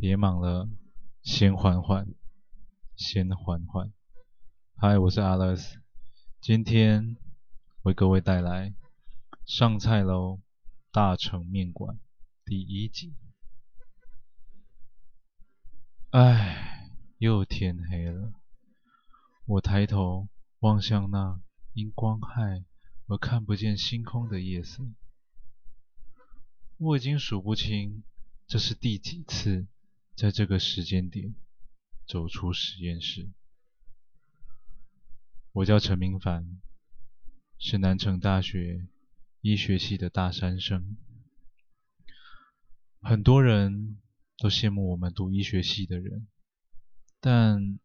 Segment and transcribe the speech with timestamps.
[0.00, 0.66] 别忙了，
[1.22, 2.14] 先缓缓，
[2.96, 3.92] 先缓缓。
[4.74, 5.74] 嗨，我是 Alex，
[6.40, 7.18] 今天
[7.82, 8.70] 为各位带来
[9.44, 10.40] 《上菜喽，
[10.90, 11.96] 大成面馆》
[12.46, 13.14] 第一集。
[16.12, 16.88] 唉，
[17.18, 18.32] 又天黑了。
[19.44, 20.30] 我抬头
[20.60, 21.42] 望向那
[21.74, 22.64] 因光害
[23.06, 24.82] 而看不见星空的夜色。
[26.78, 28.02] 我已经数不清
[28.46, 29.66] 这是第几次
[30.16, 31.34] 在这个时间点
[32.06, 33.28] 走出实验室。
[35.52, 36.60] 我叫陈明凡，
[37.58, 38.86] 是南城大学
[39.40, 40.96] 医学系的大三生。
[43.00, 44.00] 很多人
[44.36, 46.28] 都羡慕我们读医学系的人，
[47.18, 47.78] 但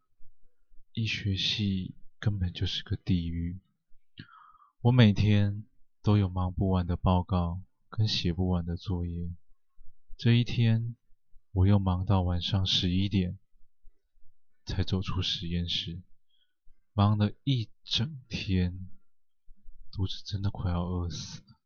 [0.92, 3.58] 医学系根本就是个地狱。
[4.82, 5.64] 我每天
[6.02, 9.30] 都有忙不完的报告跟写不完的作业。
[10.16, 10.94] 这一天，
[11.56, 13.38] 我又忙到晚上十一点
[14.66, 16.02] 才走出实验室。
[16.92, 18.90] 忙了一整天，
[19.90, 21.56] 肚子真的快要饿死了。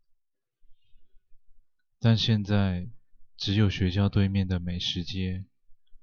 [1.98, 2.89] 但现在
[3.37, 5.45] 只有学校对面的美食街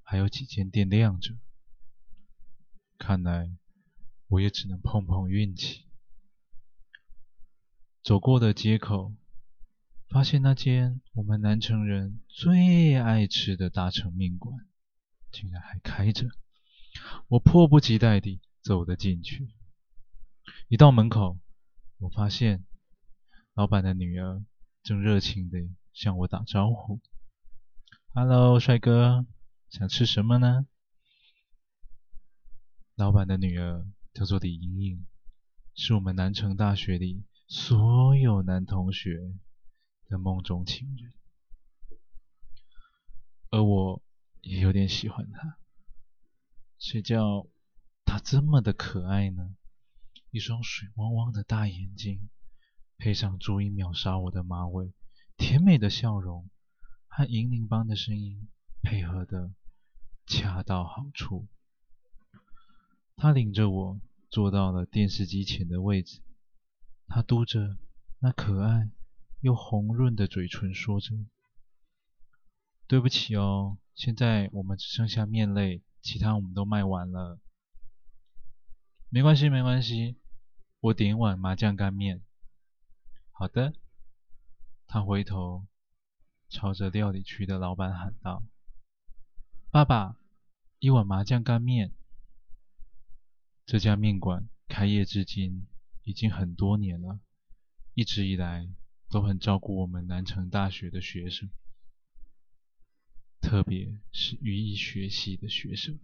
[0.02, 1.38] 还有几间店亮着，
[2.98, 3.56] 看来
[4.28, 5.86] 我也只能碰碰运气。
[8.04, 9.16] 走过的街口，
[10.10, 14.66] 发现那间我们南城人最爱吃的大成面馆
[15.32, 16.28] 竟然还开着，
[17.28, 18.42] 我迫不及待地。
[18.64, 19.48] 走了进去，
[20.68, 21.40] 一到门口，
[22.00, 22.66] 我发现
[23.54, 24.44] 老板的女儿
[24.84, 27.00] 正热情地向我打招呼
[28.14, 29.26] ：“Hello，帅哥，
[29.70, 30.68] 想吃什么呢？”
[32.96, 35.08] 老板的女儿叫做李莹莹，
[35.74, 39.34] 是我们南城大学里所有男同学
[40.08, 41.14] 的梦中情人，
[43.50, 44.02] 而我
[44.42, 45.58] 也有点喜欢她，
[46.80, 47.48] 谁叫……
[48.10, 49.58] 她这么的可爱呢，
[50.32, 52.30] 一双水汪汪的大眼睛，
[52.98, 54.94] 配上足以秒杀我的马尾，
[55.36, 56.50] 甜美的笑容
[57.10, 58.48] 和银铃般的声音
[58.82, 59.52] 配合的
[60.26, 61.50] 恰到好处。
[63.18, 66.22] 她领着我坐到了电视机前的位置，
[67.08, 67.78] 她嘟着
[68.20, 68.90] 那可爱
[69.40, 71.16] 又红润的嘴唇，说着
[72.88, 77.40] ：“对不起哦，现在我们只剩下面类，其他我们都卖完了。”
[79.10, 80.18] 没关系，没关系，
[80.80, 82.22] 我点一碗麻酱干面。
[83.32, 83.74] 好的。
[84.90, 85.68] 他回头
[86.48, 88.42] 朝着料理区的老板喊道
[89.70, 90.18] ：“爸爸，
[90.80, 91.92] 一碗麻酱干面。”
[93.68, 95.68] 这家面馆开业至今
[96.04, 97.20] 已经很多年了，
[97.96, 98.70] 一直以来
[99.10, 101.50] 都很照顾我们南城大学的学生，
[103.42, 106.00] 特别是医学习的学生，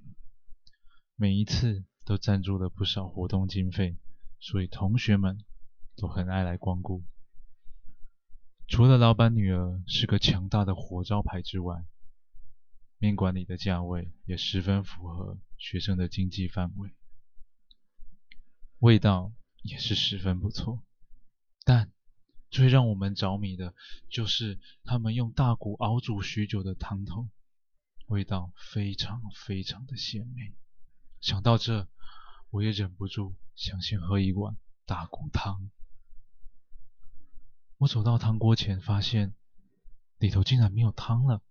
[1.16, 1.86] 每一次。
[2.06, 3.97] 都赞助了不少活动经费，
[4.38, 5.46] 所以同学们
[5.96, 7.02] 都很爱来光顾。
[8.68, 11.86] 除了老板女儿是个强大的活招牌之外，
[12.97, 16.94] 面馆里的价位也十分符合学生的经济范围，
[18.80, 19.31] 味道
[19.62, 20.84] 也是十分不错。
[21.63, 21.93] 但
[22.53, 23.74] 最让我们着迷的
[24.09, 27.28] 就是他们用大骨熬煮许久的汤头，
[28.06, 30.53] 味道非常非常的鲜美。
[31.19, 31.88] 想到这，
[32.52, 34.56] 我也忍不住想先喝一碗
[34.86, 35.72] 大骨汤。
[37.80, 39.34] 我走到汤锅前，发现
[40.19, 41.42] 里头竟然没有汤了。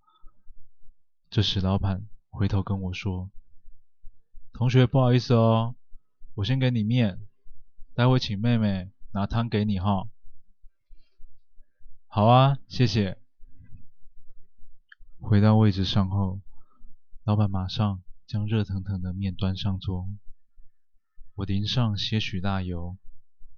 [1.30, 3.28] 这时，老板回头跟我说
[4.54, 5.74] ：“同学，不好意思哦，
[6.34, 7.26] 我先给你面，
[7.92, 10.06] 待会请妹妹拿汤给你哈。
[12.14, 13.16] ”“好啊，谢谢。”
[15.18, 16.42] 回到位置上后，
[17.24, 20.10] 老板马上将热腾腾的面端上桌。
[21.36, 22.98] 我淋上些许辣油，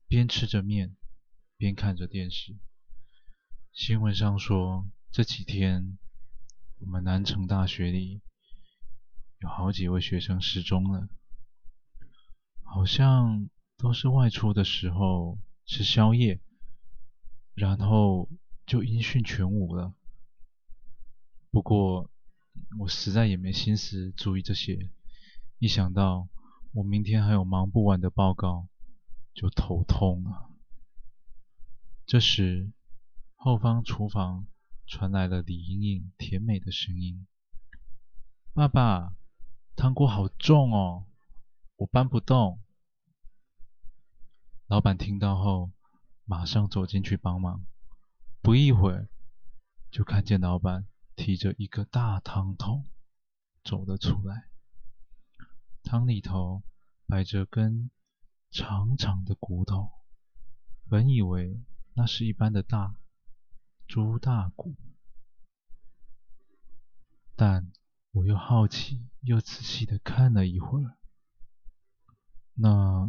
[0.07, 0.97] 边吃着面，
[1.57, 2.57] 边看着电视。
[3.73, 5.99] 新闻上说，这几天
[6.79, 8.23] 我们南城大学里
[9.41, 11.09] 有好几位学生失踪了，
[12.63, 16.41] 好像都是外出的时候吃宵夜，
[17.55, 18.31] 然后
[18.67, 19.95] 就音讯全无了。
[21.51, 22.11] 不过
[22.79, 24.91] 我实在也没心思注意这些，
[25.59, 26.29] 一想到……
[26.77, 28.67] 我明天还有忙不完的报告，
[29.33, 30.51] 就头痛啊。
[32.05, 32.73] 这时，
[33.37, 34.49] 后方厨房
[34.85, 37.29] 传来了李莹莹甜美的声音
[38.53, 39.15] ：“爸爸，
[39.77, 41.07] 汤锅好重哦，
[41.77, 42.61] 我搬不动。”
[44.67, 45.71] 老板听到后，
[46.25, 47.65] 马上走进去帮忙。
[48.45, 49.09] 不一会儿，
[49.91, 50.87] 就看见老板
[51.17, 52.87] 提着一个大汤桶，
[53.65, 54.51] 走了出来。
[55.83, 56.63] 汤里头
[57.07, 57.91] 摆着根
[58.51, 59.91] 长长的骨头，
[60.91, 61.59] 本以为
[61.95, 62.95] 那是一般的大
[63.89, 64.77] 猪大骨，
[67.35, 67.73] 但
[68.11, 70.99] 我又好奇又仔细的看了一会儿，
[72.53, 73.09] 那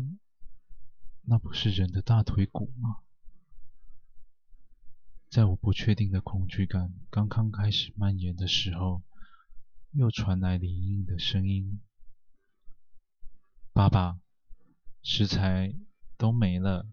[1.24, 3.02] 那不是人的大腿骨吗？
[5.36, 9.04] 在我不确定的恐惧感刚刚开始蔓延的时候，
[9.92, 11.82] 又传来林荫的声音
[13.76, 14.18] ：“爸爸，
[15.04, 15.76] 食材
[16.16, 16.88] 都没了。”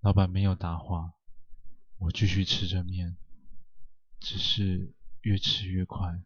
[0.00, 1.12] 老板没有答话，
[1.98, 3.18] 我继续吃着面，
[4.18, 6.22] 只是越吃越快。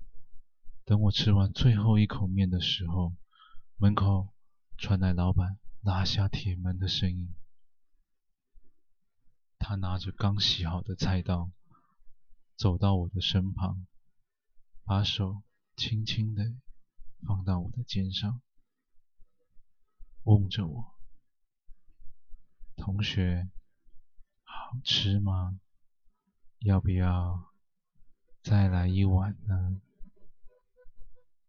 [0.85, 3.17] 等我吃完最后一口面的时候，
[3.79, 4.33] 门口
[4.79, 7.35] 传来老板拉下铁门的声音。
[9.69, 11.51] 他拿着刚洗好的菜刀，
[12.55, 13.85] 走到我的身旁，
[14.85, 15.43] 把手
[15.75, 16.55] 轻轻地
[17.27, 18.41] 放到我的肩上，
[20.23, 20.95] 问着我
[22.79, 23.51] ：“同学。”
[24.47, 25.59] 好吃吗？
[26.61, 27.53] 要不要
[28.45, 29.81] 再来一碗呢？